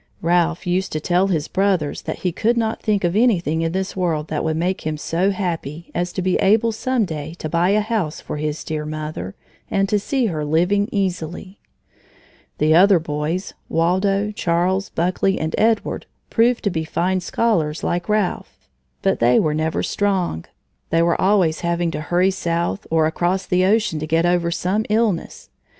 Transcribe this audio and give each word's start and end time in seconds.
Ralph 0.23 0.65
used 0.65 0.91
to 0.93 0.99
tell 0.99 1.27
his 1.27 1.47
brothers 1.47 2.01
that 2.01 2.21
he 2.25 2.31
could 2.31 2.57
not 2.57 2.81
think 2.81 3.03
of 3.03 3.15
anything 3.15 3.61
in 3.61 3.71
this 3.71 3.95
world 3.95 4.29
that 4.29 4.43
would 4.43 4.57
make 4.57 4.81
him 4.81 4.97
so 4.97 5.29
happy 5.29 5.91
as 5.93 6.11
to 6.13 6.23
be 6.23 6.37
able 6.37 6.71
some 6.71 7.05
day 7.05 7.35
to 7.35 7.47
buy 7.47 7.69
a 7.69 7.81
house 7.81 8.19
for 8.19 8.37
his 8.37 8.63
dear 8.63 8.83
mother 8.83 9.35
and 9.69 9.87
to 9.89 9.99
see 9.99 10.25
her 10.25 10.43
living 10.43 10.89
easily. 10.91 11.59
The 12.57 12.73
other 12.73 12.97
boys, 12.97 13.53
Waldo, 13.69 14.31
Charles, 14.31 14.89
Buckley, 14.89 15.39
and 15.39 15.53
Edward, 15.55 16.07
proved 16.31 16.63
to 16.63 16.71
be 16.71 16.83
fine 16.83 17.19
scholars, 17.19 17.83
like 17.83 18.09
Ralph, 18.09 18.67
but 19.03 19.19
they 19.19 19.39
were 19.39 19.53
never 19.53 19.83
strong. 19.83 20.45
They 20.89 21.03
were 21.03 21.21
always 21.21 21.59
having 21.59 21.91
to 21.91 22.01
hurry 22.01 22.31
south, 22.31 22.87
or 22.89 23.05
across 23.05 23.45
the 23.45 23.65
ocean 23.65 23.99
to 23.99 24.07
get 24.07 24.25
over 24.25 24.49
some 24.49 24.83
illness. 24.89 25.51